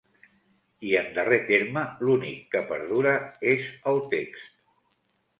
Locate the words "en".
1.01-1.09